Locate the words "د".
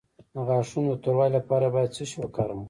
0.33-0.37, 0.95-0.99